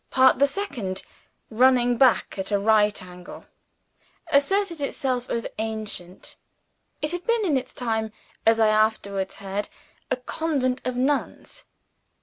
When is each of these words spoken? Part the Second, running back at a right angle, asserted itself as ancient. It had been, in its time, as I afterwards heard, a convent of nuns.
Part 0.09 0.39
the 0.39 0.47
Second, 0.47 1.03
running 1.51 1.95
back 1.95 2.35
at 2.39 2.49
a 2.49 2.57
right 2.57 2.99
angle, 3.03 3.45
asserted 4.31 4.81
itself 4.81 5.29
as 5.29 5.45
ancient. 5.59 6.37
It 7.03 7.11
had 7.11 7.23
been, 7.27 7.45
in 7.45 7.55
its 7.55 7.71
time, 7.75 8.11
as 8.43 8.59
I 8.59 8.69
afterwards 8.69 9.35
heard, 9.35 9.69
a 10.09 10.15
convent 10.15 10.81
of 10.87 10.95
nuns. 10.95 11.65